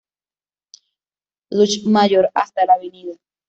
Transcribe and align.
Llucmajor 1.51 2.31
hasta 2.33 2.65
la 2.65 2.73
Av. 2.73 3.19